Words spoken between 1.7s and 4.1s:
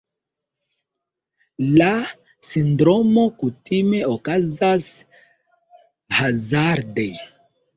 La sindromo kutime